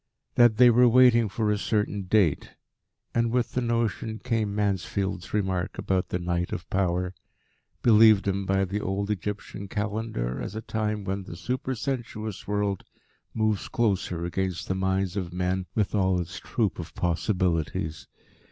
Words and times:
that 0.33 0.57
they 0.57 0.71
were 0.71 0.87
waiting 0.89 1.29
for 1.29 1.51
a 1.51 1.59
certain 1.59 2.05
date, 2.05 2.55
and, 3.13 3.29
with 3.31 3.51
the 3.51 3.61
notion, 3.61 4.17
came 4.17 4.55
Mansfield's 4.55 5.31
remark 5.31 5.77
about 5.77 6.09
"the 6.09 6.17
Night 6.17 6.51
of 6.51 6.67
Power," 6.71 7.13
believed 7.83 8.27
in 8.27 8.43
by 8.43 8.65
the 8.65 8.81
old 8.81 9.11
Egyptian 9.11 9.67
Calendar 9.67 10.41
as 10.41 10.55
a 10.55 10.61
time 10.61 11.03
when 11.03 11.25
the 11.25 11.35
supersensuous 11.35 12.47
world 12.47 12.83
moves 13.35 13.67
close 13.67 14.11
against 14.11 14.67
the 14.67 14.73
minds 14.73 15.15
of 15.15 15.31
men 15.31 15.67
with 15.75 15.93
all 15.93 16.19
its 16.19 16.39
troop 16.39 16.79
of 16.79 16.95
possibilities. 16.95 18.07